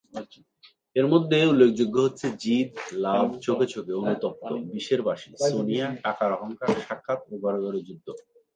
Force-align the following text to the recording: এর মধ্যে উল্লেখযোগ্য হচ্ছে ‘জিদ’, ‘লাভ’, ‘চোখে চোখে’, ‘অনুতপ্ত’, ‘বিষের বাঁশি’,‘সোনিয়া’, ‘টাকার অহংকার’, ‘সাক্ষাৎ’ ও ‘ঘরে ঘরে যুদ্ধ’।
এর 0.95 1.05
মধ্যে 1.07 1.37
উল্লেখযোগ্য 1.45 1.95
হচ্ছে 2.01 2.25
‘জিদ’, 2.37 2.71
‘লাভ’, 2.95 3.27
‘চোখে 3.41 3.67
চোখে’, 3.67 3.93
‘অনুতপ্ত’, 3.93 4.49
‘বিষের 4.71 5.01
বাঁশি’,‘সোনিয়া’, 5.01 5.87
‘টাকার 6.03 6.31
অহংকার’, 6.33 6.69
‘সাক্ষাৎ’ 6.81 7.19
ও 7.25 7.33
‘ঘরে 7.43 7.59
ঘরে 7.63 7.79
যুদ্ধ’। 7.87 8.07